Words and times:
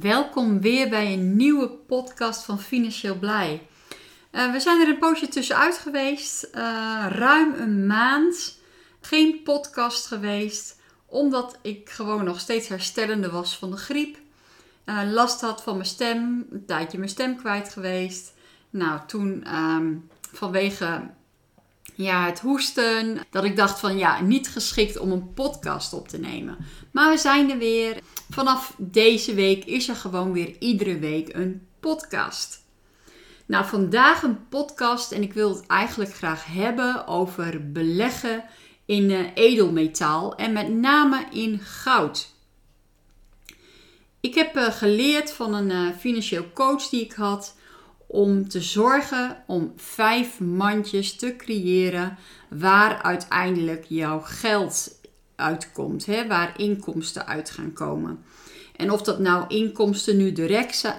Welkom 0.00 0.60
weer 0.60 0.88
bij 0.88 1.12
een 1.12 1.36
nieuwe 1.36 1.68
podcast 1.68 2.44
van 2.44 2.60
Financieel 2.60 3.18
Blij. 3.18 3.66
Uh, 4.32 4.52
we 4.52 4.60
zijn 4.60 4.80
er 4.80 4.88
een 4.88 4.98
poosje 4.98 5.28
tussenuit 5.28 5.78
geweest, 5.78 6.44
uh, 6.44 7.06
ruim 7.08 7.54
een 7.54 7.86
maand. 7.86 8.58
Geen 9.00 9.42
podcast 9.42 10.06
geweest, 10.06 10.80
omdat 11.06 11.58
ik 11.62 11.90
gewoon 11.90 12.24
nog 12.24 12.40
steeds 12.40 12.68
herstellende 12.68 13.30
was 13.30 13.58
van 13.58 13.70
de 13.70 13.76
griep. 13.76 14.16
Uh, 14.84 15.00
last 15.12 15.40
had 15.40 15.62
van 15.62 15.74
mijn 15.74 15.88
stem, 15.88 16.46
een 16.50 16.66
tijdje 16.66 16.98
mijn 16.98 17.10
stem 17.10 17.36
kwijt 17.36 17.68
geweest. 17.68 18.34
Nou, 18.70 19.00
toen 19.06 19.56
um, 19.56 20.08
vanwege 20.32 21.10
ja, 21.96 22.26
het 22.26 22.40
hoesten, 22.40 23.18
dat 23.30 23.44
ik 23.44 23.56
dacht 23.56 23.80
van 23.80 23.98
ja, 23.98 24.20
niet 24.20 24.48
geschikt 24.48 24.98
om 24.98 25.12
een 25.12 25.32
podcast 25.34 25.92
op 25.92 26.08
te 26.08 26.18
nemen. 26.18 26.56
Maar 26.90 27.10
we 27.10 27.18
zijn 27.18 27.50
er 27.50 27.58
weer. 27.58 27.98
Vanaf 28.30 28.74
deze 28.78 29.34
week 29.34 29.64
is 29.64 29.88
er 29.88 29.96
gewoon 29.96 30.32
weer 30.32 30.56
iedere 30.58 30.98
week 30.98 31.34
een 31.34 31.66
podcast. 31.80 32.64
Nou, 33.46 33.66
vandaag 33.66 34.22
een 34.22 34.48
podcast 34.48 35.12
en 35.12 35.22
ik 35.22 35.32
wil 35.32 35.54
het 35.54 35.66
eigenlijk 35.66 36.14
graag 36.14 36.44
hebben 36.46 37.06
over 37.06 37.72
beleggen 37.72 38.44
in 38.84 39.10
uh, 39.10 39.26
edelmetaal 39.34 40.34
en 40.34 40.52
met 40.52 40.68
name 40.68 41.26
in 41.30 41.58
goud. 41.60 42.34
Ik 44.20 44.34
heb 44.34 44.56
uh, 44.56 44.66
geleerd 44.72 45.32
van 45.32 45.54
een 45.54 45.70
uh, 45.70 45.96
financieel 45.98 46.52
coach 46.54 46.88
die 46.88 47.00
ik 47.00 47.12
had 47.12 47.56
om 48.06 48.48
te 48.48 48.60
zorgen 48.60 49.36
om 49.46 49.72
vijf 49.76 50.40
mandjes 50.40 51.16
te 51.16 51.36
creëren 51.36 52.18
waar 52.48 53.02
uiteindelijk 53.02 53.84
jouw 53.88 54.20
geld 54.20 55.00
uitkomt, 55.36 56.06
hè, 56.06 56.26
waar 56.26 56.60
inkomsten 56.60 57.26
uit 57.26 57.50
gaan 57.50 57.72
komen. 57.72 58.24
En 58.76 58.90
of 58.90 59.02
dat 59.02 59.18
nou 59.18 59.44
inkomsten 59.48 60.16
nu 60.16 60.32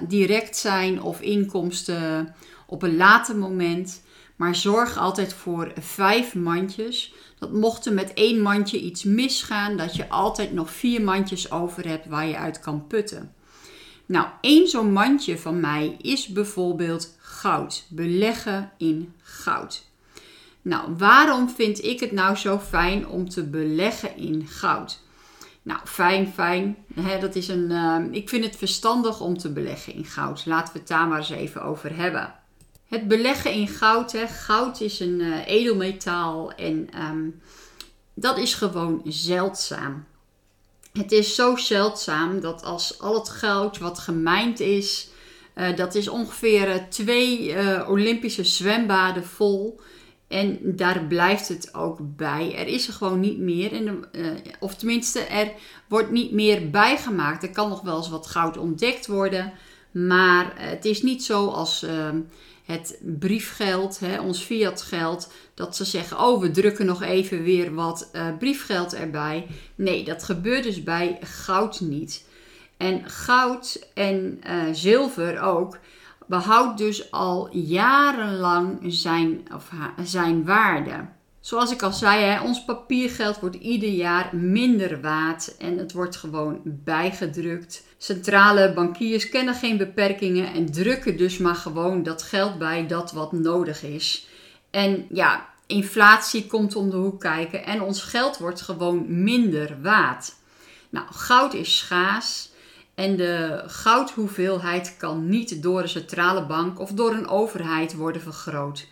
direct, 0.07 0.55
zijn 0.57 1.01
of 1.01 1.21
inkomsten 1.21 2.35
op 2.67 2.81
een 2.83 2.97
later 2.97 3.37
moment. 3.37 4.01
Maar 4.35 4.55
zorg 4.55 4.97
altijd 4.97 5.33
voor 5.33 5.71
vijf 5.79 6.35
mandjes. 6.35 7.13
Dat 7.39 7.51
mocht 7.51 7.85
er 7.85 7.93
met 7.93 8.13
één 8.13 8.41
mandje 8.41 8.79
iets 8.79 9.03
misgaan, 9.03 9.77
dat 9.77 9.95
je 9.95 10.09
altijd 10.09 10.53
nog 10.53 10.71
vier 10.71 11.01
mandjes 11.01 11.51
over 11.51 11.87
hebt 11.87 12.05
waar 12.05 12.27
je 12.27 12.37
uit 12.37 12.59
kan 12.59 12.87
putten. 12.87 13.31
Nou, 14.07 14.27
één 14.41 14.67
zo'n 14.67 14.91
mandje 14.91 15.37
van 15.37 15.59
mij 15.59 15.97
is 16.01 16.27
bijvoorbeeld 16.27 17.15
goud. 17.19 17.85
Beleggen 17.89 18.71
in 18.77 19.13
goud. 19.21 19.85
Nou, 20.61 20.95
waarom 20.97 21.49
vind 21.49 21.83
ik 21.83 21.99
het 21.99 22.11
nou 22.11 22.35
zo 22.35 22.59
fijn 22.59 23.07
om 23.07 23.29
te 23.29 23.43
beleggen 23.43 24.17
in 24.17 24.47
goud? 24.47 24.99
Nou, 25.61 25.79
fijn, 25.83 26.27
fijn. 26.33 26.77
dat 27.19 27.35
is 27.35 27.47
een, 27.47 27.69
uh, 27.71 27.97
ik 28.11 28.29
vind 28.29 28.45
het 28.45 28.55
verstandig 28.55 29.21
om 29.21 29.37
te 29.37 29.51
beleggen 29.51 29.93
in 29.93 30.05
goud. 30.05 30.45
Laten 30.45 30.73
we 30.73 30.79
het 30.79 30.87
daar 30.87 31.07
maar 31.07 31.17
eens 31.17 31.29
even 31.29 31.63
over 31.63 31.95
hebben. 31.95 32.33
Het 32.87 33.07
beleggen 33.07 33.53
in 33.53 33.67
goud. 33.67 34.11
Hè. 34.11 34.27
Goud 34.27 34.81
is 34.81 34.99
een 34.99 35.19
uh, 35.19 35.47
edelmetaal 35.47 36.51
en 36.51 36.89
um, 37.01 37.41
dat 38.13 38.37
is 38.37 38.53
gewoon 38.53 39.01
zeldzaam. 39.05 40.05
Het 40.97 41.11
is 41.11 41.35
zo 41.35 41.55
zeldzaam 41.55 42.39
dat 42.39 42.63
als 42.63 42.99
al 42.99 43.13
het 43.13 43.29
goud 43.29 43.77
wat 43.77 43.99
gemijnd 43.99 44.59
is, 44.59 45.09
uh, 45.55 45.75
dat 45.75 45.95
is 45.95 46.07
ongeveer 46.07 46.85
twee 46.89 47.55
Olympische 47.87 48.43
zwembaden 48.43 49.23
vol 49.23 49.79
en 50.27 50.59
daar 50.63 51.05
blijft 51.05 51.47
het 51.47 51.73
ook 51.73 51.97
bij. 52.01 52.55
Er 52.55 52.67
is 52.67 52.87
er 52.87 52.93
gewoon 52.93 53.19
niet 53.19 53.37
meer. 53.37 53.97
Of 54.59 54.75
tenminste, 54.75 55.19
er 55.19 55.51
wordt 55.87 56.11
niet 56.11 56.31
meer 56.31 56.69
bijgemaakt. 56.69 57.43
Er 57.43 57.51
kan 57.51 57.69
nog 57.69 57.81
wel 57.81 57.97
eens 57.97 58.09
wat 58.09 58.27
goud 58.27 58.57
ontdekt 58.57 59.07
worden. 59.07 59.53
Maar 59.91 60.53
het 60.55 60.85
is 60.85 61.01
niet 61.01 61.23
zo 61.23 61.47
als 61.47 61.85
het 62.67 62.99
briefgeld, 63.01 63.99
hè, 63.99 64.19
ons 64.19 64.43
fiatgeld, 64.43 65.31
dat 65.53 65.75
ze 65.75 65.85
zeggen: 65.85 66.19
Oh, 66.19 66.41
we 66.41 66.51
drukken 66.51 66.85
nog 66.85 67.03
even 67.03 67.43
weer 67.43 67.73
wat 67.73 68.09
uh, 68.13 68.37
briefgeld 68.37 68.95
erbij. 68.95 69.47
Nee, 69.75 70.03
dat 70.03 70.23
gebeurt 70.23 70.63
dus 70.63 70.83
bij 70.83 71.17
goud 71.21 71.79
niet. 71.79 72.25
En 72.77 73.09
goud 73.09 73.87
en 73.93 74.39
zilver 74.71 75.41
ook 75.41 75.77
behoudt 76.25 76.77
dus 76.77 77.11
al 77.11 77.55
jarenlang 77.55 78.79
zijn, 78.87 79.47
of 79.55 79.69
zijn 80.03 80.45
waarde. 80.45 81.05
Zoals 81.47 81.71
ik 81.71 81.81
al 81.81 81.93
zei, 81.93 82.23
hè, 82.23 82.41
ons 82.41 82.65
papiergeld 82.65 83.39
wordt 83.39 83.55
ieder 83.55 83.89
jaar 83.89 84.35
minder 84.35 85.01
waard 85.01 85.57
en 85.57 85.77
het 85.77 85.93
wordt 85.93 86.15
gewoon 86.15 86.61
bijgedrukt. 86.63 87.83
Centrale 87.97 88.73
bankiers 88.73 89.29
kennen 89.29 89.53
geen 89.53 89.77
beperkingen 89.77 90.53
en 90.53 90.71
drukken 90.71 91.17
dus 91.17 91.37
maar 91.37 91.55
gewoon 91.55 92.03
dat 92.03 92.23
geld 92.23 92.57
bij 92.57 92.87
dat 92.87 93.11
wat 93.11 93.31
nodig 93.31 93.83
is. 93.83 94.27
En 94.71 95.05
ja, 95.09 95.49
inflatie 95.67 96.47
komt 96.47 96.75
om 96.75 96.89
de 96.89 96.97
hoek 96.97 97.19
kijken 97.19 97.65
en 97.65 97.81
ons 97.81 98.01
geld 98.01 98.37
wordt 98.37 98.61
gewoon 98.61 99.23
minder 99.23 99.77
waard. 99.81 100.33
Nou, 100.89 101.05
goud 101.11 101.53
is 101.53 101.77
schaars. 101.77 102.49
En 102.95 103.15
de 103.15 103.63
goudhoeveelheid 103.67 104.95
kan 104.97 105.29
niet 105.29 105.63
door 105.63 105.81
een 105.81 105.89
centrale 105.89 106.45
bank 106.45 106.79
of 106.79 106.91
door 106.91 107.11
een 107.11 107.27
overheid 107.27 107.95
worden 107.95 108.21
vergroot. 108.21 108.87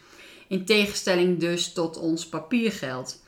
In 0.47 0.65
tegenstelling 0.65 1.39
dus 1.39 1.73
tot 1.73 1.99
ons 1.99 2.27
papiergeld. 2.27 3.23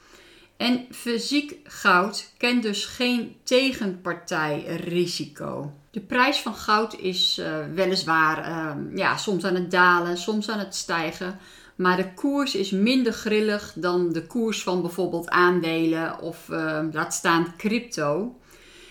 En 0.58 0.86
fysiek 0.92 1.56
goud 1.64 2.34
kent 2.38 2.64
dus 2.64 2.86
geen 2.86 3.36
tegenpartijrisico. 3.44 5.74
De 5.92 6.00
prijs 6.00 6.38
van 6.38 6.56
goud 6.56 7.00
is 7.00 7.38
uh, 7.40 7.58
weliswaar 7.74 8.50
uh, 8.50 8.72
ja, 8.96 9.18
soms 9.18 9.44
aan 9.44 9.56
het 9.56 9.72
dalen, 9.72 10.18
soms 10.18 10.50
aan 10.50 10.60
het 10.60 10.76
stijgen. 10.76 11.40
Maar 11.76 11.98
de 11.98 12.14
koers 12.14 12.56
is 12.56 12.72
minder 12.72 13.14
grillig 13.14 13.74
dan 13.76 14.14
de 14.14 14.28
koers 14.28 14.64
van 14.64 14.82
bijvoorbeeld 14.82 15.30
aandelen 15.30 16.20
of 16.20 16.48
uh, 16.50 16.80
laat 16.92 17.14
staan 17.14 17.54
crypto. 17.58 18.36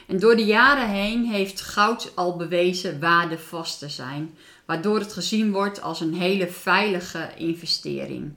En 0.06 0.18
door 0.18 0.36
de 0.36 0.44
jaren 0.44 0.88
heen 0.88 1.24
heeft 1.24 1.60
goud 1.60 2.12
al 2.14 2.36
bewezen 2.36 3.00
waardevast 3.00 3.78
te 3.78 3.88
zijn, 3.88 4.36
waardoor 4.66 4.98
het 4.98 5.12
gezien 5.12 5.52
wordt 5.52 5.82
als 5.82 6.00
een 6.00 6.14
hele 6.14 6.48
veilige 6.48 7.28
investering. 7.36 8.32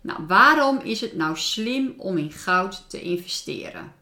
Nou, 0.00 0.20
waarom 0.28 0.80
is 0.82 1.00
het 1.00 1.16
nou 1.16 1.36
slim 1.36 1.94
om 1.96 2.18
in 2.18 2.32
goud 2.32 2.84
te 2.88 3.00
investeren? 3.00 3.92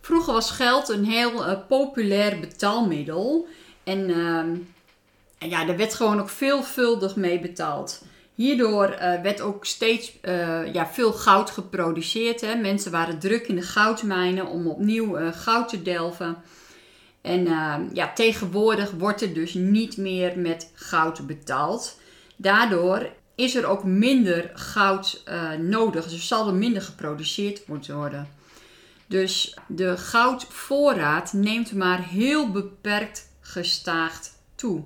Vroeger 0.00 0.32
was 0.32 0.50
geld 0.50 0.88
een 0.88 1.04
heel 1.04 1.48
uh, 1.48 1.58
populair 1.68 2.40
betaalmiddel 2.40 3.46
en 3.84 4.10
uh, 4.10 5.50
ja, 5.50 5.68
er 5.68 5.76
werd 5.76 5.94
gewoon 5.94 6.20
ook 6.20 6.28
veelvuldig 6.28 7.16
mee 7.16 7.40
betaald. 7.40 8.02
Hierdoor 8.34 8.90
uh, 8.90 8.98
werd 9.22 9.40
ook 9.40 9.64
steeds 9.64 10.12
uh, 10.22 10.72
ja, 10.72 10.86
veel 10.86 11.12
goud 11.12 11.50
geproduceerd. 11.50 12.40
Hè. 12.40 12.54
Mensen 12.54 12.92
waren 12.92 13.18
druk 13.18 13.46
in 13.46 13.54
de 13.54 13.62
goudmijnen 13.62 14.46
om 14.46 14.66
opnieuw 14.66 15.32
goud 15.32 15.68
te 15.68 15.82
delven. 15.82 16.36
En 17.26 17.44
ja, 17.92 18.12
tegenwoordig 18.12 18.90
wordt 18.90 19.22
er 19.22 19.32
dus 19.32 19.54
niet 19.54 19.96
meer 19.96 20.38
met 20.38 20.70
goud 20.74 21.26
betaald. 21.26 22.00
Daardoor 22.36 23.10
is 23.34 23.54
er 23.54 23.66
ook 23.66 23.84
minder 23.84 24.50
goud 24.54 25.22
nodig. 25.60 26.08
Dus 26.08 26.28
zal 26.28 26.48
er 26.48 26.54
minder 26.54 26.82
geproduceerd 26.82 27.66
moeten 27.66 27.96
worden. 27.96 28.28
Dus 29.06 29.56
de 29.66 29.96
goudvoorraad 29.96 31.32
neemt 31.32 31.72
maar 31.72 32.04
heel 32.08 32.50
beperkt 32.50 33.32
gestaagd 33.40 34.32
toe. 34.54 34.84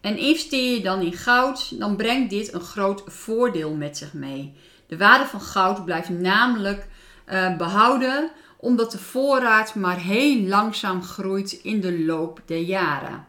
En 0.00 0.18
investeer 0.18 0.74
je 0.76 0.82
dan 0.82 1.00
in 1.00 1.12
goud, 1.12 1.78
dan 1.78 1.96
brengt 1.96 2.30
dit 2.30 2.52
een 2.52 2.60
groot 2.60 3.02
voordeel 3.06 3.74
met 3.74 3.96
zich 3.96 4.12
mee. 4.12 4.54
De 4.86 4.96
waarde 4.96 5.26
van 5.26 5.40
goud 5.40 5.84
blijft 5.84 6.08
namelijk 6.08 6.86
uh, 7.32 7.56
behouden 7.56 8.30
omdat 8.64 8.92
de 8.92 8.98
voorraad 8.98 9.74
maar 9.74 9.98
heel 9.98 10.40
langzaam 10.40 11.02
groeit 11.02 11.52
in 11.52 11.80
de 11.80 12.04
loop 12.04 12.40
der 12.46 12.60
jaren. 12.60 13.26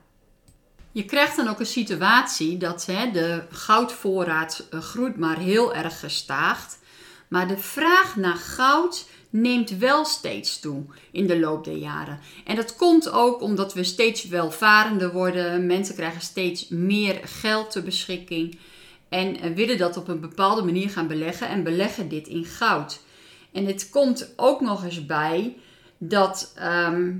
Je 0.92 1.06
krijgt 1.06 1.36
dan 1.36 1.48
ook 1.48 1.60
een 1.60 1.66
situatie 1.66 2.58
dat 2.58 2.86
hè, 2.86 3.12
de 3.12 3.44
goudvoorraad 3.50 4.68
uh, 4.74 4.80
groeit 4.80 5.18
maar 5.18 5.38
heel 5.38 5.76
erg 5.76 6.00
gestaagd. 6.00 6.80
Maar 7.28 7.48
de 7.48 7.58
vraag 7.58 8.16
naar 8.16 8.36
goud 8.36 9.08
neemt 9.30 9.78
wel 9.78 10.06
steeds 10.06 10.60
toe 10.60 10.84
in 11.12 11.28
de 11.28 11.40
loop 11.40 11.64
der 11.64 11.78
jaren. 11.78 12.20
En 12.46 12.56
dat 12.56 12.76
komt 12.76 13.10
ook 13.10 13.42
omdat 13.42 13.74
we 13.74 13.84
steeds 13.84 14.28
welvarender 14.28 15.12
worden. 15.12 15.66
Mensen 15.66 15.96
krijgen 15.96 16.22
steeds 16.22 16.68
meer 16.68 17.20
geld 17.24 17.72
ter 17.72 17.84
beschikking. 17.84 18.58
En 19.10 19.56
willen 19.56 19.78
dat 19.78 19.98
op 19.98 20.08
een 20.08 20.20
bepaalde 20.20 20.62
manier 20.62 20.90
gaan 20.90 21.08
beleggen 21.08 21.48
en 21.48 21.64
beleggen 21.64 22.10
dit 22.10 22.28
in 22.28 22.46
goud. 22.46 23.04
En 23.56 23.66
het 23.66 23.90
komt 23.90 24.34
ook 24.36 24.62
nog 24.62 24.84
eens 24.84 25.06
bij 25.06 25.58
dat 25.98 26.54
ehm, 26.56 27.14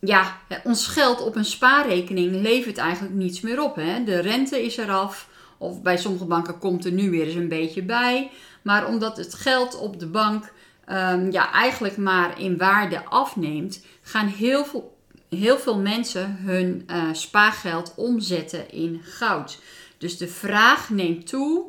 ja, 0.00 0.40
ons 0.64 0.86
geld 0.86 1.20
op 1.20 1.36
een 1.36 1.44
spaarrekening 1.44 2.34
levert 2.42 2.78
eigenlijk 2.78 3.14
niets 3.14 3.40
meer 3.40 3.62
op. 3.62 3.76
Hè? 3.76 4.04
De 4.04 4.18
rente 4.18 4.64
is 4.64 4.76
eraf. 4.76 5.28
Of 5.58 5.82
bij 5.82 5.96
sommige 5.96 6.24
banken 6.24 6.58
komt 6.58 6.84
er 6.84 6.92
nu 6.92 7.10
weer 7.10 7.26
eens 7.26 7.34
een 7.34 7.48
beetje 7.48 7.82
bij. 7.82 8.30
Maar 8.62 8.86
omdat 8.86 9.16
het 9.16 9.34
geld 9.34 9.78
op 9.78 9.98
de 9.98 10.06
bank 10.06 10.52
um, 10.90 11.32
ja, 11.32 11.52
eigenlijk 11.52 11.96
maar 11.96 12.40
in 12.40 12.56
waarde 12.56 13.04
afneemt, 13.04 13.84
gaan 14.02 14.26
heel 14.26 14.64
veel, 14.64 14.96
heel 15.28 15.58
veel 15.58 15.78
mensen 15.78 16.36
hun 16.40 16.88
uh, 16.90 17.02
spaargeld 17.12 17.92
omzetten 17.96 18.70
in 18.70 19.00
goud. 19.04 19.58
Dus 19.98 20.18
de 20.18 20.28
vraag 20.28 20.90
neemt 20.90 21.26
toe, 21.26 21.64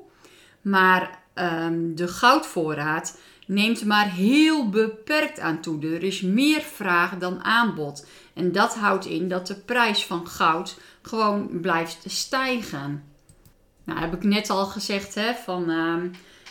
maar 0.62 1.20
um, 1.36 1.96
de 1.96 2.08
goudvoorraad 2.08 3.18
neemt 3.52 3.86
maar 3.86 4.12
heel 4.12 4.70
beperkt 4.70 5.40
aan 5.40 5.62
toe. 5.62 5.86
Er 5.86 6.04
is 6.04 6.22
meer 6.22 6.62
vraag 6.62 7.18
dan 7.18 7.44
aanbod. 7.44 8.06
En 8.34 8.52
dat 8.52 8.76
houdt 8.76 9.06
in 9.06 9.28
dat 9.28 9.48
de 9.48 9.56
prijs 9.56 10.06
van 10.06 10.28
goud 10.28 10.80
gewoon 11.02 11.60
blijft 11.62 12.04
stijgen. 12.06 13.04
Nou, 13.84 14.00
heb 14.00 14.14
ik 14.14 14.24
net 14.24 14.50
al 14.50 14.66
gezegd, 14.66 15.16
hè, 15.16 15.34
van 15.34 15.70
uh, 15.70 15.96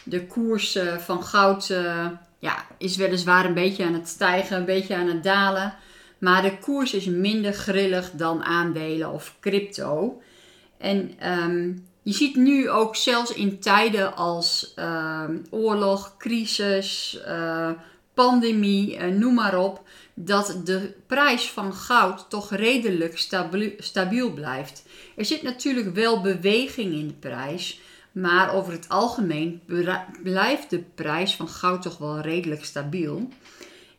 de 0.05 0.27
koers 0.27 0.77
uh, 0.77 0.97
van 0.97 1.23
goud 1.23 1.69
uh, 1.69 2.07
ja, 2.39 2.67
is 2.79 2.97
weliswaar 2.97 3.45
een 3.45 3.55
beetje 3.55 3.85
aan 3.85 3.95
het 3.95 4.09
stijgen, 4.09 4.57
een 4.57 4.65
beetje 4.65 4.97
aan 4.97 5.09
het 5.09 5.23
dalen. 5.23 5.75
Maar 6.19 6.43
de 6.43 6.59
koers 6.59 6.95
is 6.95 7.05
minder 7.05 7.53
grillig 7.53 8.11
dan 8.11 8.45
aandelen 8.45 9.13
of 9.13 9.37
crypto. 9.41 10.23
En 10.79 11.29
um, 11.29 11.89
je 12.11 12.17
ziet 12.17 12.37
nu 12.37 12.71
ook 12.71 12.97
zelfs 12.97 13.33
in 13.33 13.59
tijden 13.59 14.17
als 14.17 14.73
uh, 14.79 15.25
oorlog, 15.51 16.17
crisis, 16.19 17.21
uh, 17.27 17.71
pandemie, 18.15 18.97
uh, 18.97 19.07
noem 19.07 19.35
maar 19.35 19.59
op, 19.59 19.83
dat 20.15 20.61
de 20.65 20.95
prijs 21.07 21.51
van 21.51 21.75
goud 21.75 22.27
toch 22.29 22.51
redelijk 22.51 23.19
stabiel, 23.19 23.71
stabiel 23.79 24.33
blijft. 24.33 24.83
Er 25.17 25.25
zit 25.25 25.43
natuurlijk 25.43 25.95
wel 25.95 26.21
beweging 26.21 26.95
in 26.95 27.07
de 27.07 27.15
prijs, 27.15 27.81
maar 28.13 28.55
over 28.55 28.73
het 28.73 28.89
algemeen 28.89 29.61
blijft 30.23 30.71
de 30.71 30.85
prijs 30.95 31.37
van 31.37 31.49
goud 31.49 31.83
toch 31.83 31.99
wel 31.99 32.21
redelijk 32.21 32.65
stabiel. 32.65 33.29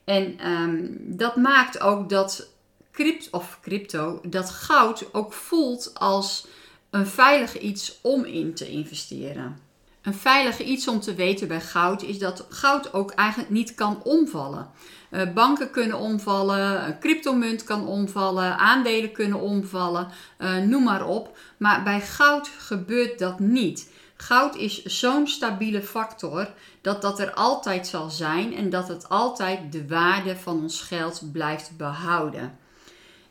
En 0.03 0.47
um, 0.47 0.97
dat 0.99 1.35
maakt 1.35 1.79
ook 1.79 2.09
dat 2.09 2.49
crypto, 2.91 3.37
of 3.37 3.59
crypto, 3.61 4.21
dat 4.23 4.49
goud 4.49 5.13
ook 5.13 5.33
voelt 5.33 5.91
als 5.93 6.45
een 6.91 7.07
veilig 7.07 7.59
iets 7.59 7.99
om 8.01 8.23
in 8.23 8.53
te 8.53 8.69
investeren. 8.69 9.69
Een 10.01 10.13
veilig 10.13 10.59
iets 10.59 10.87
om 10.87 10.99
te 10.99 11.13
weten 11.13 11.47
bij 11.47 11.61
goud 11.61 12.01
is 12.01 12.19
dat 12.19 12.45
goud 12.49 12.93
ook 12.93 13.11
eigenlijk 13.11 13.49
niet 13.49 13.75
kan 13.75 14.03
omvallen. 14.03 14.69
Uh, 15.11 15.33
banken 15.33 15.71
kunnen 15.71 15.97
omvallen, 15.97 16.97
cryptomunt 16.99 17.63
kan 17.63 17.87
omvallen, 17.87 18.57
aandelen 18.57 19.11
kunnen 19.11 19.39
omvallen, 19.39 20.07
uh, 20.39 20.57
noem 20.57 20.83
maar 20.83 21.05
op. 21.05 21.37
Maar 21.57 21.83
bij 21.83 22.01
goud 22.01 22.47
gebeurt 22.57 23.19
dat 23.19 23.39
niet. 23.39 23.89
Goud 24.15 24.55
is 24.55 24.83
zo'n 24.83 25.27
stabiele 25.27 25.81
factor 25.81 26.47
dat 26.81 27.01
dat 27.01 27.19
er 27.19 27.33
altijd 27.33 27.87
zal 27.87 28.09
zijn 28.09 28.55
en 28.55 28.69
dat 28.69 28.87
het 28.87 29.09
altijd 29.09 29.71
de 29.71 29.87
waarde 29.87 30.37
van 30.37 30.61
ons 30.61 30.81
geld 30.81 31.31
blijft 31.31 31.77
behouden. 31.77 32.57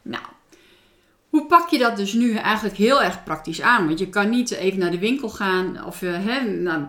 Nou, 0.03 0.25
hoe 1.31 1.47
pak 1.47 1.69
je 1.69 1.79
dat 1.79 1.97
dus 1.97 2.13
nu 2.13 2.35
eigenlijk 2.35 2.77
heel 2.77 3.03
erg 3.03 3.25
praktisch 3.25 3.61
aan? 3.61 3.87
Want 3.87 3.99
je 3.99 4.09
kan 4.09 4.31
niet 4.31 4.51
even 4.51 4.79
naar 4.79 4.91
de 4.91 4.99
winkel 4.99 5.29
gaan 5.29 5.85
of 5.85 6.03
uh, 6.03 6.13
hè, 6.13 6.51
nou, 6.51 6.87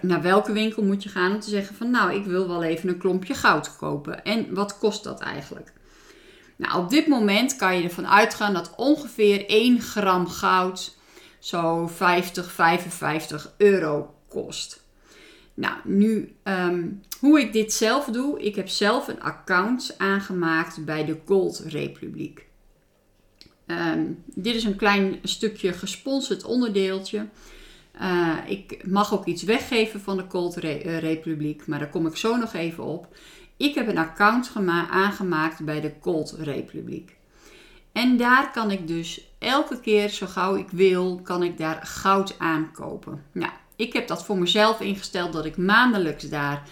naar 0.00 0.22
welke 0.22 0.52
winkel 0.52 0.82
moet 0.82 1.02
je 1.02 1.08
gaan 1.08 1.32
om 1.32 1.40
te 1.40 1.50
zeggen 1.50 1.76
van 1.76 1.90
nou 1.90 2.14
ik 2.14 2.24
wil 2.24 2.48
wel 2.48 2.62
even 2.62 2.88
een 2.88 2.98
klompje 2.98 3.34
goud 3.34 3.76
kopen. 3.76 4.24
En 4.24 4.54
wat 4.54 4.78
kost 4.78 5.04
dat 5.04 5.20
eigenlijk? 5.20 5.72
Nou, 6.56 6.82
op 6.82 6.90
dit 6.90 7.06
moment 7.06 7.56
kan 7.56 7.76
je 7.76 7.82
ervan 7.82 8.08
uitgaan 8.08 8.54
dat 8.54 8.72
ongeveer 8.76 9.46
1 9.46 9.80
gram 9.80 10.26
goud 10.26 10.96
zo 11.38 11.86
50, 11.86 12.52
55 12.52 13.54
euro 13.56 14.14
kost. 14.28 14.82
Nou, 15.54 15.74
nu 15.84 16.34
um, 16.44 17.02
hoe 17.20 17.40
ik 17.40 17.52
dit 17.52 17.72
zelf 17.72 18.04
doe. 18.04 18.40
Ik 18.40 18.54
heb 18.54 18.68
zelf 18.68 19.08
een 19.08 19.22
account 19.22 19.94
aangemaakt 19.98 20.84
bij 20.84 21.04
de 21.04 21.18
Gold 21.26 21.58
Republiek. 21.58 22.46
Um, 23.72 24.22
dit 24.24 24.54
is 24.54 24.64
een 24.64 24.76
klein 24.76 25.18
stukje 25.22 25.72
gesponsord 25.72 26.44
onderdeeltje. 26.44 27.26
Uh, 28.00 28.36
ik 28.46 28.86
mag 28.86 29.14
ook 29.14 29.24
iets 29.26 29.42
weggeven 29.42 30.00
van 30.00 30.16
de 30.16 30.26
Cold 30.26 30.56
Re 30.56 30.84
uh, 30.84 30.98
Republiek, 30.98 31.66
maar 31.66 31.78
daar 31.78 31.88
kom 31.88 32.06
ik 32.06 32.16
zo 32.16 32.36
nog 32.36 32.52
even 32.52 32.84
op. 32.84 33.16
Ik 33.56 33.74
heb 33.74 33.88
een 33.88 33.98
account 33.98 34.52
aangemaakt 34.90 35.64
bij 35.64 35.80
de 35.80 35.98
Cold 36.00 36.36
Republiek. 36.38 37.16
En 37.92 38.16
daar 38.16 38.50
kan 38.50 38.70
ik 38.70 38.88
dus 38.88 39.28
elke 39.38 39.80
keer 39.80 40.08
zo 40.08 40.26
gauw 40.26 40.56
ik 40.56 40.70
wil, 40.70 41.20
kan 41.22 41.42
ik 41.42 41.58
daar 41.58 41.80
goud 41.82 42.38
aankopen. 42.38 43.24
Nou, 43.32 43.52
ik 43.76 43.92
heb 43.92 44.08
dat 44.08 44.24
voor 44.24 44.38
mezelf 44.38 44.80
ingesteld 44.80 45.32
dat 45.32 45.44
ik 45.44 45.56
maandelijks 45.56 46.28
daar 46.28 46.62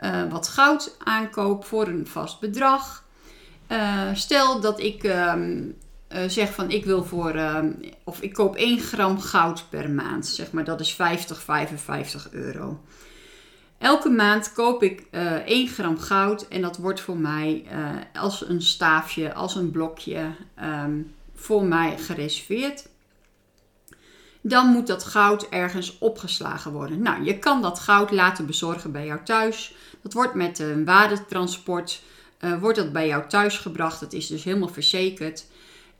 uh, 0.00 0.30
wat 0.30 0.48
goud 0.48 0.96
aankoop 0.98 1.64
voor 1.64 1.86
een 1.86 2.06
vast 2.06 2.40
bedrag. 2.40 3.04
stel 4.14 4.60
dat 4.60 4.80
ik 4.80 5.02
um, 5.02 5.76
uh, 6.14 6.28
zeg 6.28 6.54
van 6.54 6.70
ik 6.70 6.84
wil 6.84 7.04
voor, 7.04 7.36
uh, 7.36 7.58
of 8.04 8.20
ik 8.20 8.32
koop 8.32 8.56
1 8.56 8.78
gram 8.78 9.20
goud 9.20 9.64
per 9.68 9.90
maand, 9.90 10.26
zeg 10.26 10.52
maar, 10.52 10.64
dat 10.64 10.80
is 10.80 10.94
50, 10.94 11.42
55 11.42 12.28
euro. 12.30 12.80
Elke 13.78 14.08
maand 14.08 14.52
koop 14.52 14.82
ik 14.82 15.06
uh, 15.10 15.36
eh, 15.36 15.46
1 15.46 15.68
gram 15.68 15.98
goud 15.98 16.48
en 16.48 16.62
dat 16.62 16.76
wordt 16.76 17.00
voor 17.00 17.16
mij 17.16 17.64
als 18.14 18.48
een 18.48 18.62
staafje, 18.62 19.34
als 19.34 19.54
een 19.54 19.70
blokje 19.70 20.30
um, 20.62 21.14
voor 21.34 21.64
mij 21.64 21.98
gereserveerd. 21.98 22.88
Dan 24.40 24.66
moet 24.66 24.86
dat 24.86 25.04
goud 25.04 25.48
ergens 25.48 25.98
opgeslagen 25.98 26.72
worden. 26.72 27.02
Nou, 27.02 27.24
je 27.24 27.38
kan 27.38 27.62
dat 27.62 27.78
goud 27.78 28.10
laten 28.10 28.46
bezorgen 28.46 28.92
bij 28.92 29.06
jou 29.06 29.20
thuis. 29.24 29.74
Dat 30.02 30.12
wordt 30.12 30.34
met 30.34 30.58
een 30.58 30.84
waardetransport 30.84 32.02
wordt 32.60 32.78
dat 32.78 32.92
bij 32.92 33.06
jou 33.06 33.28
thuis 33.28 33.58
gebracht. 33.58 34.00
Het 34.00 34.12
is 34.12 34.26
dus 34.26 34.44
helemaal 34.44 34.68
verzekerd. 34.68 35.44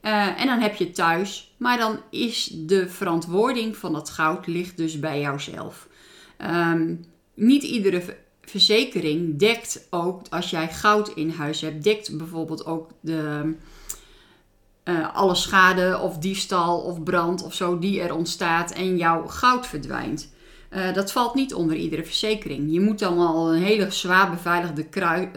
Uh, 0.05 0.41
en 0.41 0.47
dan 0.47 0.59
heb 0.59 0.75
je 0.75 0.91
thuis, 0.91 1.53
maar 1.57 1.77
dan 1.77 1.99
is 2.09 2.45
de 2.53 2.89
verantwoording 2.89 3.77
van 3.77 3.93
dat 3.93 4.09
goud 4.09 4.47
ligt 4.47 4.77
dus 4.77 4.99
bij 4.99 5.19
jouzelf. 5.19 5.87
Um, 6.37 7.05
niet 7.33 7.63
iedere 7.63 8.17
verzekering 8.41 9.39
dekt 9.39 9.87
ook, 9.89 10.21
als 10.29 10.49
jij 10.49 10.69
goud 10.69 11.07
in 11.09 11.29
huis 11.29 11.61
hebt, 11.61 11.83
dekt 11.83 12.17
bijvoorbeeld 12.17 12.65
ook 12.65 12.89
de, 12.99 13.53
uh, 14.83 15.15
alle 15.15 15.35
schade 15.35 15.99
of 15.99 16.17
diefstal 16.17 16.79
of 16.79 17.03
brand 17.03 17.43
of 17.43 17.53
zo 17.53 17.79
die 17.79 18.01
er 18.01 18.15
ontstaat 18.15 18.71
en 18.71 18.97
jouw 18.97 19.27
goud 19.27 19.67
verdwijnt. 19.67 20.33
Uh, 20.69 20.93
dat 20.93 21.11
valt 21.11 21.33
niet 21.33 21.53
onder 21.53 21.75
iedere 21.75 22.03
verzekering. 22.03 22.73
Je 22.73 22.79
moet 22.79 22.99
dan 22.99 23.17
al 23.17 23.53
een 23.53 23.61
hele 23.61 23.91
zwaar 23.91 24.29
beveiligde 24.29 24.83
krui, 24.83 25.29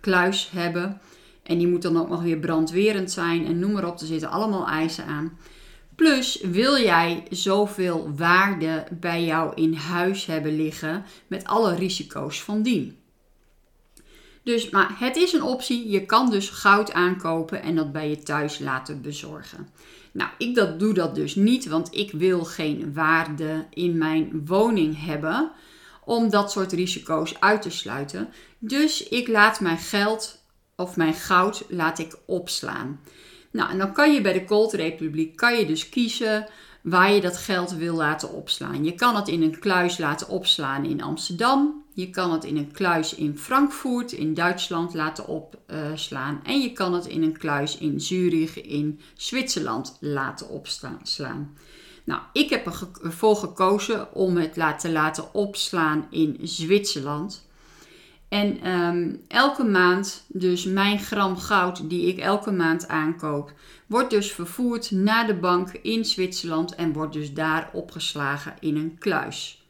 kluis 0.00 0.50
hebben. 0.50 1.00
En 1.46 1.58
die 1.58 1.68
moet 1.68 1.82
dan 1.82 2.00
ook 2.00 2.08
nog 2.08 2.22
weer 2.22 2.38
brandwerend 2.38 3.10
zijn 3.10 3.46
en 3.46 3.58
noem 3.58 3.72
maar 3.72 3.86
op. 3.86 4.00
Er 4.00 4.06
zitten 4.06 4.30
allemaal 4.30 4.66
eisen 4.66 5.04
aan. 5.04 5.38
Plus 5.94 6.40
wil 6.40 6.78
jij 6.78 7.26
zoveel 7.30 8.12
waarde 8.16 8.84
bij 9.00 9.24
jou 9.24 9.54
in 9.54 9.74
huis 9.74 10.26
hebben 10.26 10.56
liggen 10.56 11.04
met 11.26 11.44
alle 11.44 11.74
risico's 11.74 12.42
van 12.42 12.62
dien. 12.62 12.96
Dus, 14.42 14.70
maar 14.70 14.96
het 14.98 15.16
is 15.16 15.32
een 15.32 15.42
optie. 15.42 15.90
Je 15.90 16.06
kan 16.06 16.30
dus 16.30 16.48
goud 16.48 16.92
aankopen 16.92 17.62
en 17.62 17.74
dat 17.74 17.92
bij 17.92 18.08
je 18.08 18.22
thuis 18.22 18.58
laten 18.58 19.02
bezorgen. 19.02 19.68
Nou, 20.12 20.30
ik 20.38 20.54
dat, 20.54 20.80
doe 20.80 20.94
dat 20.94 21.14
dus 21.14 21.34
niet, 21.34 21.66
want 21.66 21.94
ik 21.94 22.10
wil 22.12 22.44
geen 22.44 22.94
waarde 22.94 23.66
in 23.70 23.98
mijn 23.98 24.42
woning 24.46 25.04
hebben 25.04 25.50
om 26.04 26.30
dat 26.30 26.50
soort 26.52 26.72
risico's 26.72 27.40
uit 27.40 27.62
te 27.62 27.70
sluiten. 27.70 28.28
Dus 28.58 29.08
ik 29.08 29.28
laat 29.28 29.60
mijn 29.60 29.78
geld 29.78 30.44
of 30.76 30.96
mijn 30.96 31.14
goud 31.14 31.64
laat 31.68 31.98
ik 31.98 32.16
opslaan. 32.26 33.00
Nou, 33.50 33.70
en 33.70 33.78
dan 33.78 33.92
kan 33.92 34.12
je 34.12 34.20
bij 34.20 34.32
de 34.32 34.46
Gold 34.46 34.72
Republiek 34.72 35.36
kan 35.36 35.58
je 35.58 35.66
dus 35.66 35.88
kiezen 35.88 36.46
waar 36.82 37.12
je 37.12 37.20
dat 37.20 37.36
geld 37.36 37.72
wil 37.72 37.94
laten 37.94 38.32
opslaan. 38.32 38.84
Je 38.84 38.94
kan 38.94 39.16
het 39.16 39.28
in 39.28 39.42
een 39.42 39.58
kluis 39.58 39.98
laten 39.98 40.28
opslaan 40.28 40.84
in 40.84 41.02
Amsterdam. 41.02 41.84
Je 41.94 42.10
kan 42.10 42.32
het 42.32 42.44
in 42.44 42.56
een 42.56 42.72
kluis 42.72 43.14
in 43.14 43.38
Frankfurt 43.38 44.12
in 44.12 44.34
Duitsland 44.34 44.94
laten 44.94 45.26
opslaan. 45.26 46.40
En 46.44 46.60
je 46.60 46.72
kan 46.72 46.94
het 46.94 47.06
in 47.06 47.22
een 47.22 47.38
kluis 47.38 47.78
in 47.78 48.00
Zurich 48.00 48.62
in 48.62 49.00
Zwitserland 49.14 49.96
laten 50.00 50.48
opslaan. 50.48 51.56
Nou, 52.04 52.20
ik 52.32 52.50
heb 52.50 52.66
ervoor 53.02 53.36
gekozen 53.36 54.14
om 54.14 54.36
het 54.36 54.80
te 54.80 54.90
laten 54.90 55.34
opslaan 55.34 56.06
in 56.10 56.38
Zwitserland. 56.42 57.45
En 58.28 58.60
ehm, 58.62 59.14
elke 59.28 59.64
maand, 59.64 60.24
dus 60.28 60.64
mijn 60.64 60.98
gram 60.98 61.36
goud 61.36 61.90
die 61.90 62.06
ik 62.06 62.18
elke 62.18 62.50
maand 62.50 62.88
aankoop, 62.88 63.52
wordt 63.86 64.10
dus 64.10 64.32
vervoerd 64.32 64.90
naar 64.90 65.26
de 65.26 65.34
bank 65.34 65.70
in 65.82 66.04
Zwitserland 66.04 66.74
en 66.74 66.92
wordt 66.92 67.12
dus 67.12 67.34
daar 67.34 67.70
opgeslagen 67.72 68.54
in 68.60 68.76
een 68.76 68.96
kluis. 68.98 69.64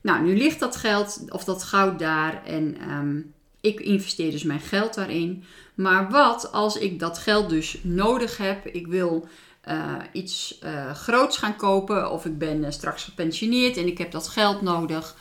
Nou, 0.00 0.22
nu 0.22 0.36
ligt 0.36 0.60
dat 0.60 0.76
geld 0.76 1.24
of 1.28 1.44
dat 1.44 1.62
goud 1.62 1.98
daar 1.98 2.44
en 2.44 2.76
ehm, 2.80 3.20
ik 3.60 3.80
investeer 3.80 4.30
dus 4.30 4.42
mijn 4.42 4.60
geld 4.60 4.94
daarin. 4.94 5.44
Maar 5.74 6.10
wat 6.10 6.52
als 6.52 6.78
ik 6.78 6.98
dat 6.98 7.18
geld 7.18 7.48
dus 7.48 7.78
nodig 7.82 8.36
heb? 8.36 8.66
Ik 8.66 8.86
wil 8.86 9.28
uh, 9.68 9.94
iets 10.12 10.58
uh, 10.64 10.94
groots 10.94 11.36
gaan 11.36 11.56
kopen 11.56 12.10
of 12.10 12.24
ik 12.24 12.38
ben 12.38 12.64
uh, 12.64 12.70
straks 12.70 13.04
gepensioneerd 13.04 13.76
en 13.76 13.86
ik 13.86 13.98
heb 13.98 14.10
dat 14.10 14.28
geld 14.28 14.62
nodig. 14.62 15.16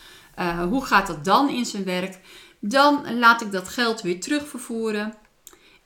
hoe 0.70 0.86
gaat 0.86 1.08
dat 1.08 1.26
dan 1.26 1.50
in 1.50 1.66
zijn 1.66 1.84
werk? 1.84 2.20
Dan 2.60 3.18
laat 3.20 3.42
ik 3.42 3.52
dat 3.52 3.70
geld 3.70 4.02
weer 4.02 4.20
terugvervoeren 4.20 5.14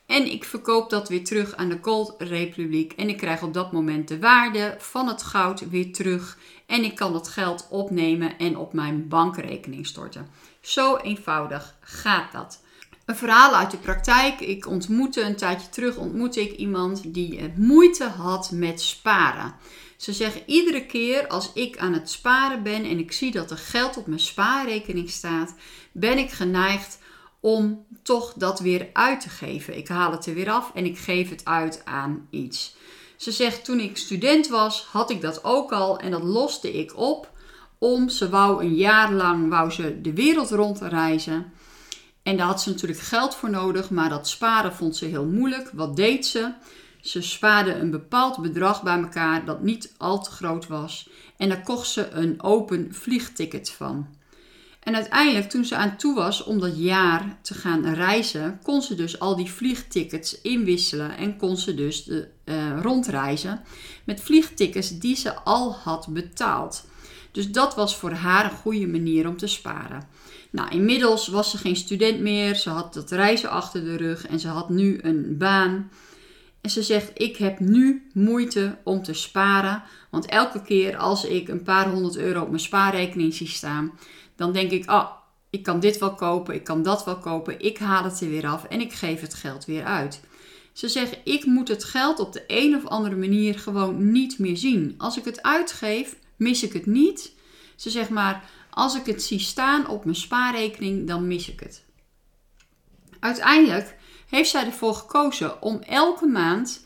en 0.05 0.31
ik 0.31 0.43
verkoop 0.43 0.89
dat 0.89 1.09
weer 1.09 1.23
terug 1.23 1.55
aan 1.55 1.69
de 1.69 1.79
Gold 1.81 2.15
Republiek 2.17 2.93
en 2.93 3.09
ik 3.09 3.17
krijg 3.17 3.43
op 3.43 3.53
dat 3.53 3.71
moment 3.71 4.07
de 4.07 4.19
waarde 4.19 4.75
van 4.79 5.07
het 5.07 5.23
goud 5.23 5.69
weer 5.69 5.93
terug 5.93 6.37
en 6.65 6.83
ik 6.83 6.95
kan 6.95 7.13
dat 7.13 7.27
geld 7.27 7.67
opnemen 7.69 8.37
en 8.37 8.57
op 8.57 8.73
mijn 8.73 9.07
bankrekening 9.07 9.87
storten. 9.87 10.27
Zo 10.61 10.97
eenvoudig 10.97 11.75
gaat 11.81 12.31
dat. 12.31 12.61
Een 13.05 13.15
verhaal 13.15 13.55
uit 13.55 13.71
de 13.71 13.77
praktijk. 13.77 14.39
Ik 14.39 14.67
ontmoette 14.67 15.21
een 15.21 15.35
tijdje 15.35 15.69
terug 15.69 15.97
ontmoette 15.97 16.41
ik 16.41 16.51
iemand 16.51 17.13
die 17.13 17.53
moeite 17.55 18.05
had 18.05 18.51
met 18.51 18.81
sparen. 18.81 19.55
Ze 19.97 20.13
zeggen 20.13 20.41
iedere 20.45 20.85
keer 20.85 21.27
als 21.27 21.53
ik 21.53 21.77
aan 21.77 21.93
het 21.93 22.09
sparen 22.09 22.63
ben 22.63 22.83
en 22.85 22.99
ik 22.99 23.11
zie 23.11 23.31
dat 23.31 23.51
er 23.51 23.57
geld 23.57 23.97
op 23.97 24.07
mijn 24.07 24.19
spaarrekening 24.19 25.09
staat, 25.09 25.55
ben 25.91 26.17
ik 26.17 26.31
geneigd 26.31 26.99
om 27.39 27.85
toch 28.03 28.33
dat 28.33 28.59
weer 28.59 28.89
uit 28.93 29.21
te 29.21 29.29
geven. 29.29 29.77
Ik 29.77 29.87
haal 29.87 30.11
het 30.11 30.25
er 30.25 30.33
weer 30.33 30.49
af 30.49 30.71
en 30.73 30.85
ik 30.85 30.97
geef 30.97 31.29
het 31.29 31.45
uit 31.45 31.81
aan 31.85 32.27
iets. 32.29 32.75
Ze 33.17 33.31
zegt 33.31 33.65
toen 33.65 33.79
ik 33.79 33.97
student 33.97 34.47
was, 34.47 34.83
had 34.91 35.09
ik 35.09 35.21
dat 35.21 35.43
ook 35.43 35.71
al 35.71 35.99
en 35.99 36.11
dat 36.11 36.23
loste 36.23 36.73
ik 36.73 36.97
op 36.97 37.31
om 37.77 38.09
ze 38.09 38.29
wou 38.29 38.63
een 38.63 38.75
jaar 38.75 39.11
lang 39.11 39.49
wou 39.49 39.71
ze 39.71 40.01
de 40.01 40.13
wereld 40.13 40.51
rond 40.51 40.81
reizen. 40.81 41.53
En 42.23 42.37
daar 42.37 42.45
had 42.45 42.61
ze 42.61 42.69
natuurlijk 42.69 42.99
geld 42.99 43.35
voor 43.35 43.49
nodig, 43.49 43.89
maar 43.89 44.09
dat 44.09 44.27
sparen 44.27 44.73
vond 44.73 44.95
ze 44.95 45.05
heel 45.05 45.25
moeilijk. 45.25 45.69
Wat 45.73 45.95
deed 45.95 46.25
ze? 46.25 46.51
Ze 47.03 47.21
spaarde 47.21 47.73
een 47.73 47.91
bepaald 47.91 48.41
bedrag 48.41 48.83
bij 48.83 48.97
elkaar 48.97 49.45
dat 49.45 49.61
niet 49.61 49.93
al 49.97 50.23
te 50.23 50.31
groot 50.31 50.67
was. 50.67 51.09
En 51.37 51.49
daar 51.49 51.63
kocht 51.63 51.87
ze 51.87 52.09
een 52.09 52.43
open 52.43 52.87
vliegticket 52.93 53.69
van. 53.69 54.07
En 54.79 54.95
uiteindelijk, 54.95 55.49
toen 55.49 55.65
ze 55.65 55.75
aan 55.75 55.97
toe 55.97 56.15
was 56.15 56.43
om 56.43 56.59
dat 56.59 56.77
jaar 56.77 57.37
te 57.41 57.53
gaan 57.53 57.93
reizen, 57.93 58.59
kon 58.63 58.81
ze 58.81 58.95
dus 58.95 59.19
al 59.19 59.35
die 59.35 59.51
vliegtickets 59.51 60.41
inwisselen 60.41 61.17
en 61.17 61.37
kon 61.37 61.57
ze 61.57 61.75
dus 61.75 62.03
de, 62.03 62.27
uh, 62.45 62.81
rondreizen 62.81 63.61
met 64.03 64.21
vliegtickets 64.21 64.99
die 64.99 65.15
ze 65.15 65.35
al 65.35 65.73
had 65.73 66.07
betaald. 66.09 66.85
Dus 67.31 67.51
dat 67.51 67.75
was 67.75 67.95
voor 67.95 68.11
haar 68.11 68.45
een 68.45 68.57
goede 68.57 68.87
manier 68.87 69.27
om 69.27 69.37
te 69.37 69.47
sparen. 69.47 70.07
Nou, 70.49 70.69
inmiddels 70.69 71.27
was 71.27 71.51
ze 71.51 71.57
geen 71.57 71.75
student 71.75 72.19
meer. 72.19 72.55
Ze 72.55 72.69
had 72.69 72.93
dat 72.93 73.11
reizen 73.11 73.49
achter 73.49 73.83
de 73.83 73.95
rug 73.95 74.27
en 74.27 74.39
ze 74.39 74.47
had 74.47 74.69
nu 74.69 74.99
een 75.01 75.37
baan. 75.37 75.89
En 76.63 76.69
ze 76.69 76.83
zegt: 76.83 77.11
Ik 77.13 77.37
heb 77.37 77.59
nu 77.59 78.07
moeite 78.13 78.77
om 78.83 79.03
te 79.03 79.13
sparen. 79.13 79.83
Want 80.09 80.25
elke 80.25 80.61
keer 80.61 80.97
als 80.97 81.25
ik 81.25 81.47
een 81.47 81.63
paar 81.63 81.89
honderd 81.89 82.15
euro 82.15 82.41
op 82.41 82.47
mijn 82.47 82.59
spaarrekening 82.59 83.33
zie 83.33 83.47
staan, 83.47 83.99
dan 84.35 84.53
denk 84.53 84.71
ik: 84.71 84.91
Oh, 84.91 85.11
ik 85.49 85.63
kan 85.63 85.79
dit 85.79 85.97
wel 85.97 86.15
kopen, 86.15 86.55
ik 86.55 86.63
kan 86.63 86.83
dat 86.83 87.05
wel 87.05 87.17
kopen. 87.17 87.59
Ik 87.59 87.77
haal 87.77 88.03
het 88.03 88.21
er 88.21 88.29
weer 88.29 88.47
af 88.47 88.63
en 88.63 88.81
ik 88.81 88.93
geef 88.93 89.21
het 89.21 89.33
geld 89.33 89.65
weer 89.65 89.83
uit. 89.83 90.21
Ze 90.73 90.87
zeggen: 90.87 91.17
Ik 91.23 91.45
moet 91.45 91.67
het 91.67 91.83
geld 91.83 92.19
op 92.19 92.33
de 92.33 92.43
een 92.47 92.75
of 92.75 92.85
andere 92.85 93.15
manier 93.15 93.59
gewoon 93.59 94.11
niet 94.11 94.39
meer 94.39 94.57
zien. 94.57 94.95
Als 94.97 95.17
ik 95.17 95.25
het 95.25 95.41
uitgeef, 95.41 96.15
mis 96.35 96.63
ik 96.63 96.73
het 96.73 96.85
niet. 96.85 97.33
Ze 97.75 97.89
zegt 97.89 98.09
maar: 98.09 98.49
Als 98.69 98.95
ik 98.95 99.05
het 99.05 99.23
zie 99.23 99.39
staan 99.39 99.87
op 99.87 100.03
mijn 100.03 100.15
spaarrekening, 100.15 101.07
dan 101.07 101.27
mis 101.27 101.49
ik 101.49 101.59
het. 101.59 101.83
Uiteindelijk 103.19 103.95
heeft 104.35 104.49
zij 104.49 104.65
ervoor 104.65 104.93
gekozen 104.93 105.61
om 105.61 105.81
elke 105.81 106.25
maand 106.25 106.85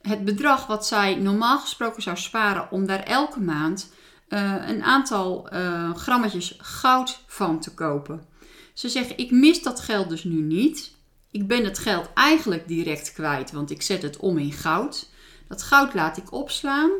het 0.00 0.24
bedrag 0.24 0.66
wat 0.66 0.86
zij 0.86 1.14
normaal 1.14 1.58
gesproken 1.58 2.02
zou 2.02 2.16
sparen, 2.16 2.70
om 2.70 2.86
daar 2.86 3.02
elke 3.02 3.40
maand 3.40 3.92
uh, 4.28 4.54
een 4.66 4.82
aantal 4.82 5.48
uh, 5.54 5.94
grammetjes 5.94 6.54
goud 6.58 7.20
van 7.26 7.60
te 7.60 7.74
kopen. 7.74 8.26
Ze 8.72 8.88
zegt: 8.88 9.12
Ik 9.16 9.30
mis 9.30 9.62
dat 9.62 9.80
geld 9.80 10.08
dus 10.08 10.24
nu 10.24 10.40
niet. 10.40 10.96
Ik 11.30 11.46
ben 11.46 11.64
het 11.64 11.78
geld 11.78 12.10
eigenlijk 12.14 12.68
direct 12.68 13.12
kwijt, 13.12 13.52
want 13.52 13.70
ik 13.70 13.82
zet 13.82 14.02
het 14.02 14.16
om 14.16 14.38
in 14.38 14.52
goud. 14.52 15.10
Dat 15.48 15.62
goud 15.62 15.94
laat 15.94 16.16
ik 16.16 16.32
opslaan. 16.32 16.90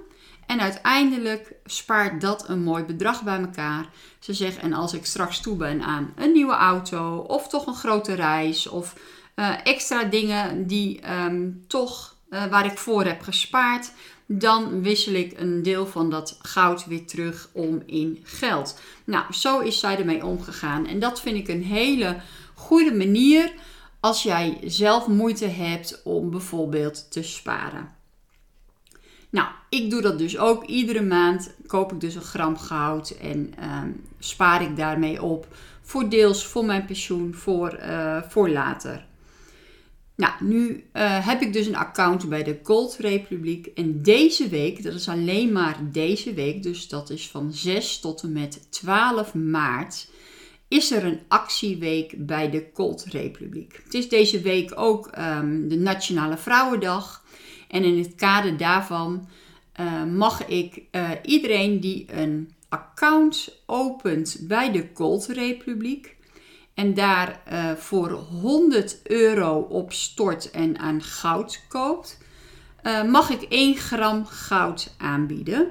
En 0.47 0.61
uiteindelijk 0.61 1.55
spaart 1.65 2.21
dat 2.21 2.49
een 2.49 2.63
mooi 2.63 2.85
bedrag 2.85 3.23
bij 3.23 3.41
elkaar. 3.41 3.89
Ze 4.19 4.33
zegt, 4.33 4.57
en 4.57 4.73
als 4.73 4.95
ik 4.95 5.07
straks 5.07 5.41
toe 5.41 5.57
ben 5.57 5.83
aan 5.83 6.13
een 6.17 6.33
nieuwe 6.33 6.55
auto, 6.55 7.17
of 7.17 7.49
toch 7.49 7.67
een 7.67 7.75
grote 7.75 8.15
reis, 8.15 8.69
of 8.69 8.95
uh, 9.37 9.55
extra 9.65 10.05
dingen 10.05 10.67
die 10.67 11.01
um, 11.11 11.65
toch 11.67 12.17
uh, 12.31 12.45
waar 12.45 12.67
ik 12.67 12.79
voor 12.79 13.05
heb 13.05 13.23
gespaard, 13.23 13.93
dan 14.27 14.83
wissel 14.83 15.13
ik 15.13 15.41
een 15.41 15.63
deel 15.63 15.87
van 15.87 16.11
dat 16.11 16.39
goud 16.43 16.87
weer 16.87 17.07
terug 17.07 17.49
om 17.53 17.83
in 17.87 18.19
geld. 18.23 18.81
Nou, 19.05 19.33
zo 19.33 19.59
is 19.59 19.81
zij 19.81 19.99
ermee 19.99 20.25
omgegaan. 20.25 20.87
En 20.87 20.99
dat 20.99 21.21
vind 21.21 21.37
ik 21.37 21.49
een 21.49 21.65
hele 21.65 22.17
goede 22.55 22.95
manier 22.95 23.53
als 24.01 24.23
jij 24.23 24.59
zelf 24.65 25.07
moeite 25.07 25.47
hebt 25.47 26.01
om 26.05 26.31
bijvoorbeeld 26.31 27.13
te 27.13 27.23
sparen. 27.23 27.93
Nou, 29.31 29.49
ik 29.69 29.91
doe 29.91 30.03
dat 30.03 30.19
dus 30.19 30.39
ook. 30.39 30.65
Iedere 30.65 31.03
maand 31.03 31.55
koop 31.67 31.93
ik 31.93 32.01
dus 32.01 32.15
een 32.15 32.23
gram 32.23 32.57
goud 32.57 33.11
en 33.11 33.55
ehm, 33.59 33.91
spaar 34.19 34.63
ik 34.63 34.77
daarmee 34.77 35.23
op. 35.23 35.47
Voor 35.83 36.09
deels 36.09 36.47
voor 36.47 36.65
mijn 36.65 36.85
pensioen, 36.85 37.35
voor, 37.35 37.79
uh, 37.81 38.23
voor 38.29 38.49
later. 38.49 39.07
Nou, 40.17 40.33
nu 40.41 40.85
uh, 40.93 41.27
heb 41.27 41.41
ik 41.41 41.53
dus 41.53 41.67
een 41.67 41.77
account 41.77 42.29
bij 42.29 42.43
de 42.43 42.59
Gold 42.63 42.97
Republiek. 42.97 43.67
En 43.67 44.03
deze 44.03 44.49
week, 44.49 44.83
dat 44.83 44.95
is 44.95 45.09
alleen 45.09 45.53
maar 45.53 45.79
deze 45.93 46.35
week, 46.35 46.63
dus 46.63 46.89
dat 46.89 47.11
is 47.11 47.29
van 47.29 47.53
6 47.53 48.01
tot 48.01 48.23
en 48.23 48.33
met 48.33 48.73
12 48.73 49.35
maart, 49.35 50.09
is 50.69 50.91
er 50.91 51.05
een 51.05 51.21
actieweek 51.29 52.27
bij 52.27 52.51
de 52.51 52.67
Gold 52.75 53.05
Republiek. 53.05 53.81
Het 53.85 53.95
is 53.95 54.09
deze 54.09 54.41
week 54.41 54.73
ook 54.75 55.11
um, 55.19 55.69
de 55.69 55.77
Nationale 55.77 56.37
Vrouwendag. 56.37 57.25
En 57.69 57.85
in 57.85 57.99
het 57.99 58.15
kader 58.15 58.57
daarvan 58.57 59.29
uh, 59.81 60.05
mag 60.05 60.47
ik 60.47 60.83
uh, 60.93 61.11
iedereen 61.23 61.81
die 61.81 62.07
een 62.13 62.55
account 62.69 63.63
opent 63.67 64.39
bij 64.41 64.73
de 64.73 64.89
Gold 64.95 65.27
Republiek 65.27 66.14
en 66.75 66.95
daar 66.95 67.41
uh, 67.53 67.73
voor 67.73 68.11
100 68.11 69.01
euro 69.03 69.59
op 69.59 69.93
stort 69.93 70.51
en 70.51 70.79
aan 70.79 71.03
goud 71.03 71.61
koopt, 71.69 72.19
mag 73.11 73.31
ik 73.31 73.43
1 73.43 73.77
gram 73.77 74.27
goud 74.27 74.95
aanbieden. 74.99 75.71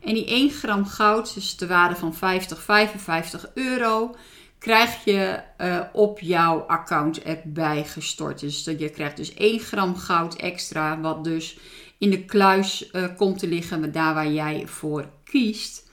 En 0.00 0.14
die 0.14 0.26
1 0.26 0.50
gram 0.50 0.84
goud, 0.84 1.34
dus 1.34 1.56
de 1.56 1.66
waarde 1.66 1.96
van 1.96 2.14
50, 2.14 2.62
55 2.62 3.50
euro, 3.54 4.14
krijg 4.58 5.04
je 5.04 5.40
uh, 5.58 5.80
op 5.92 6.20
jouw 6.20 6.58
account 6.58 7.22
erbij 7.22 7.84
gestort. 7.84 8.40
Dus 8.40 8.64
je 8.64 8.90
krijgt 8.90 9.16
dus 9.16 9.34
1 9.34 9.60
gram 9.60 9.96
goud 9.96 10.34
extra, 10.34 11.00
wat 11.00 11.24
dus 11.24 11.58
in 11.98 12.10
de 12.10 12.24
kluis 12.24 12.90
komt 13.16 13.38
te 13.38 13.48
liggen, 13.48 13.92
daar 13.92 14.14
waar 14.14 14.30
jij 14.30 14.66
voor 14.66 15.08
kiest. 15.24 15.87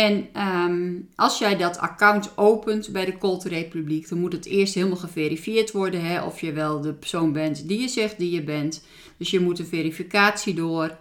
En 0.00 0.28
um, 0.36 1.08
als 1.14 1.38
jij 1.38 1.56
dat 1.56 1.78
account 1.78 2.32
opent 2.36 2.88
bij 2.92 3.04
de 3.04 3.18
Colt 3.18 3.44
Republiek, 3.44 4.08
dan 4.08 4.18
moet 4.18 4.32
het 4.32 4.46
eerst 4.46 4.74
helemaal 4.74 4.96
geverifieerd 4.96 5.72
worden 5.72 6.04
hè, 6.04 6.22
of 6.22 6.40
je 6.40 6.52
wel 6.52 6.80
de 6.80 6.92
persoon 6.92 7.32
bent 7.32 7.68
die 7.68 7.80
je 7.80 7.88
zegt 7.88 8.18
die 8.18 8.30
je 8.30 8.42
bent. 8.42 8.84
Dus 9.16 9.30
je 9.30 9.40
moet 9.40 9.58
een 9.58 9.66
verificatie 9.66 10.54
door. 10.54 10.96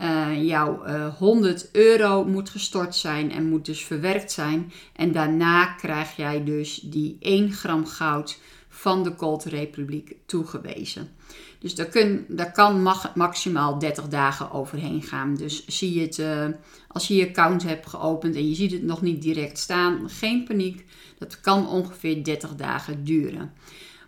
Uh, 0.00 0.44
jouw 0.44 0.86
uh, 0.86 0.94
eh, 0.94 1.14
100 1.14 1.68
euro 1.72 2.24
moet 2.24 2.50
gestort 2.50 2.96
zijn 2.96 3.32
en 3.32 3.48
moet 3.48 3.64
dus 3.64 3.84
verwerkt 3.84 4.32
zijn. 4.32 4.72
En 4.96 5.12
daarna 5.12 5.66
krijg 5.66 6.16
jij 6.16 6.44
dus 6.44 6.80
die 6.84 7.16
1 7.20 7.52
gram 7.52 7.86
goud 7.86 8.38
van 8.68 9.02
de 9.02 9.14
Cold 9.14 9.44
Republiek 9.44 10.16
toegewezen. 10.26 11.08
Dus 11.58 11.74
daar, 11.74 11.86
kun, 11.86 12.26
kan 12.52 12.94
maximaal 13.14 13.78
30 13.78 14.08
dagen 14.08 14.52
overheen 14.52 15.02
gaan. 15.02 15.34
Dus 15.34 15.66
zie 15.66 15.94
je 15.94 16.00
het, 16.00 16.18
uh, 16.18 16.46
als 16.88 17.08
je 17.08 17.16
je 17.16 17.28
account 17.28 17.62
hebt 17.62 17.86
geopend 17.86 18.34
en 18.36 18.48
je 18.48 18.54
ziet 18.54 18.72
het 18.72 18.82
nog 18.82 19.02
niet 19.02 19.22
direct 19.22 19.58
staan, 19.58 20.10
geen 20.10 20.44
paniek. 20.44 20.84
Dat 21.18 21.40
kan 21.40 21.68
ongeveer 21.68 22.24
30 22.24 22.54
dagen 22.54 23.04
duren. 23.04 23.52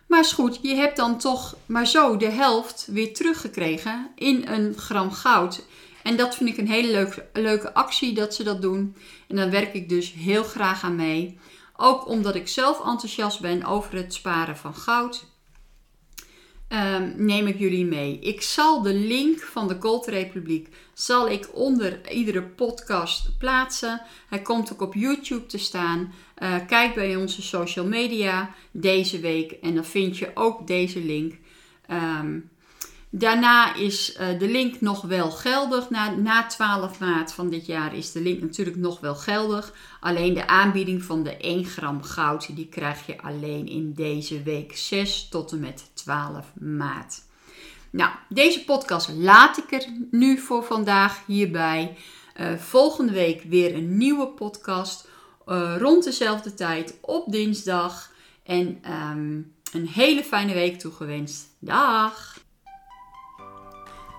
Maar 0.07 0.19
is 0.19 0.31
goed, 0.31 0.59
je 0.61 0.75
hebt 0.75 0.97
dan 0.97 1.17
toch 1.17 1.55
maar 1.65 1.87
zo 1.87 2.17
de 2.17 2.29
helft 2.29 2.87
weer 2.91 3.13
teruggekregen 3.13 4.11
in 4.15 4.47
een 4.47 4.77
gram 4.77 5.11
goud. 5.11 5.65
En 6.03 6.17
dat 6.17 6.35
vind 6.35 6.49
ik 6.49 6.57
een 6.57 6.67
hele 6.67 6.91
leuke, 6.91 7.25
leuke 7.33 7.73
actie 7.73 8.13
dat 8.13 8.35
ze 8.35 8.43
dat 8.43 8.61
doen. 8.61 8.95
En 9.27 9.35
daar 9.35 9.49
werk 9.49 9.73
ik 9.73 9.89
dus 9.89 10.13
heel 10.13 10.43
graag 10.43 10.83
aan 10.83 10.95
mee. 10.95 11.37
Ook 11.77 12.07
omdat 12.07 12.35
ik 12.35 12.47
zelf 12.47 12.85
enthousiast 12.85 13.41
ben 13.41 13.63
over 13.63 13.95
het 13.95 14.13
sparen 14.13 14.57
van 14.57 14.75
goud. 14.75 15.25
Ehm, 16.67 17.11
neem 17.15 17.47
ik 17.47 17.59
jullie 17.59 17.85
mee. 17.85 18.19
Ik 18.19 18.41
zal 18.41 18.81
de 18.81 18.93
link 18.93 19.39
van 19.39 19.67
de 19.67 19.77
Gold 19.79 20.05
Republiek 20.05 20.67
zal 20.93 21.29
ik 21.29 21.49
onder 21.53 22.11
iedere 22.11 22.41
podcast 22.41 23.37
plaatsen. 23.37 24.01
Hij 24.29 24.41
komt 24.41 24.73
ook 24.73 24.81
op 24.81 24.93
YouTube 24.93 25.45
te 25.45 25.57
staan. 25.57 26.13
Uh, 26.39 26.55
kijk 26.67 26.95
bij 26.95 27.15
onze 27.15 27.41
social 27.41 27.85
media 27.85 28.53
deze 28.71 29.19
week 29.19 29.51
en 29.51 29.75
dan 29.75 29.85
vind 29.85 30.17
je 30.17 30.31
ook 30.33 30.67
deze 30.67 30.99
link. 30.99 31.33
Um, 31.91 32.49
Daarna 33.17 33.75
is 33.75 34.17
uh, 34.19 34.39
de 34.39 34.47
link 34.47 34.81
nog 34.81 35.01
wel 35.01 35.31
geldig. 35.31 35.89
Na, 35.89 36.09
na 36.09 36.45
12 36.45 36.99
maart 36.99 37.31
van 37.31 37.49
dit 37.49 37.65
jaar 37.65 37.95
is 37.95 38.11
de 38.11 38.21
link 38.21 38.41
natuurlijk 38.41 38.77
nog 38.77 38.99
wel 38.99 39.15
geldig. 39.15 39.73
Alleen 39.99 40.33
de 40.33 40.47
aanbieding 40.47 41.03
van 41.03 41.23
de 41.23 41.37
1 41.37 41.65
gram 41.65 42.03
goud, 42.03 42.55
die 42.55 42.67
krijg 42.67 43.05
je 43.05 43.21
alleen 43.21 43.67
in 43.67 43.93
deze 43.93 44.43
week 44.43 44.77
6 44.77 45.27
tot 45.29 45.51
en 45.51 45.59
met 45.59 45.91
12 45.93 46.45
maart. 46.59 47.21
Nou, 47.89 48.11
deze 48.29 48.63
podcast 48.63 49.09
laat 49.09 49.57
ik 49.57 49.71
er 49.71 49.85
nu 50.11 50.37
voor 50.37 50.63
vandaag 50.63 51.25
hierbij. 51.25 51.97
Uh, 52.39 52.53
volgende 52.57 53.13
week 53.13 53.43
weer 53.43 53.75
een 53.75 53.97
nieuwe 53.97 54.27
podcast. 54.27 55.07
Uh, 55.47 55.75
rond 55.79 56.03
dezelfde 56.03 56.53
tijd 56.53 56.97
op 57.01 57.31
dinsdag. 57.31 58.11
En 58.43 58.81
um, 58.91 59.53
een 59.71 59.87
hele 59.87 60.23
fijne 60.23 60.53
week 60.53 60.79
toegewenst. 60.79 61.47
Dag! 61.59 62.34